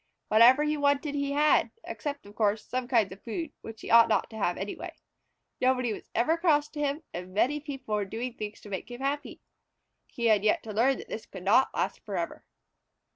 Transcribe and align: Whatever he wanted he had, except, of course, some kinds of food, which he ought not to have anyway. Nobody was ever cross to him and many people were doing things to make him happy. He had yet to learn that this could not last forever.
Whatever 0.29 0.63
he 0.63 0.77
wanted 0.77 1.13
he 1.13 1.33
had, 1.33 1.69
except, 1.83 2.25
of 2.25 2.33
course, 2.33 2.65
some 2.65 2.87
kinds 2.87 3.11
of 3.11 3.21
food, 3.21 3.51
which 3.61 3.81
he 3.81 3.91
ought 3.91 4.09
not 4.09 4.31
to 4.31 4.35
have 4.35 4.57
anyway. 4.57 4.95
Nobody 5.61 5.93
was 5.93 6.09
ever 6.15 6.37
cross 6.37 6.67
to 6.69 6.79
him 6.79 7.03
and 7.13 7.35
many 7.35 7.59
people 7.59 7.93
were 7.93 8.03
doing 8.03 8.33
things 8.33 8.59
to 8.61 8.69
make 8.69 8.89
him 8.89 9.01
happy. 9.01 9.41
He 10.07 10.25
had 10.25 10.43
yet 10.43 10.63
to 10.63 10.73
learn 10.73 10.97
that 10.97 11.07
this 11.09 11.27
could 11.27 11.43
not 11.43 11.71
last 11.75 12.03
forever. 12.03 12.43